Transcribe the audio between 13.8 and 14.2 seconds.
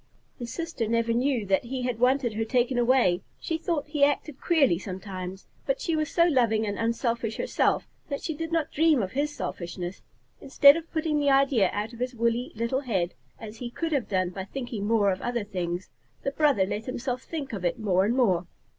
have